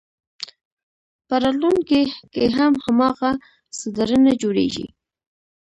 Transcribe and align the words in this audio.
په 1.27 1.35
راتلونکي 1.43 2.01
کې 2.33 2.43
هم 2.57 2.73
هماغه 2.85 3.31
څه 3.77 3.87
درنه 3.97 4.31
جوړېږي. 4.41 4.87